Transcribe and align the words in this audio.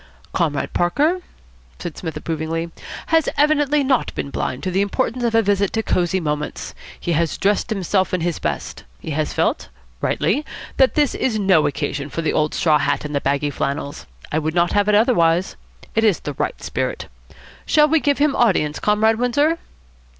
"Comrade 0.33 0.73
Parker," 0.73 1.21
said 1.77 1.95
Psmith 1.95 2.17
approvingly, 2.17 2.71
"has 3.13 3.29
evidently 3.37 3.83
not 3.83 4.11
been 4.15 4.31
blind 4.31 4.63
to 4.63 4.71
the 4.71 4.81
importance 4.81 5.23
of 5.23 5.35
a 5.35 5.43
visit 5.43 5.71
to 5.73 5.83
Cosy 5.83 6.19
Moments. 6.19 6.73
He 6.99 7.11
has 7.11 7.37
dressed 7.37 7.69
himself 7.69 8.11
in 8.11 8.21
his 8.21 8.39
best. 8.39 8.83
He 8.99 9.11
has 9.11 9.31
felt, 9.31 9.69
rightly, 10.01 10.43
that 10.77 10.95
this 10.95 11.13
is 11.13 11.37
no 11.37 11.67
occasion 11.67 12.09
for 12.09 12.23
the 12.23 12.33
old 12.33 12.55
straw 12.55 12.79
hat 12.79 13.05
and 13.05 13.13
the 13.13 13.21
baggy 13.21 13.51
flannels. 13.51 14.07
I 14.31 14.39
would 14.39 14.55
not 14.55 14.71
have 14.71 14.87
it 14.89 14.95
otherwise. 14.95 15.55
It 15.93 16.03
is 16.03 16.21
the 16.21 16.33
right 16.33 16.59
spirit. 16.63 17.05
Shall 17.67 17.87
we 17.87 17.99
give 17.99 18.17
him 18.17 18.35
audience, 18.35 18.79
Comrade 18.79 19.19
Windsor?" 19.19 19.59